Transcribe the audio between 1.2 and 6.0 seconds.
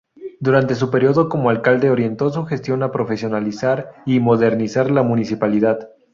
como alcalde orientó su gestión a profesionalizar y modernizar la municipalidad.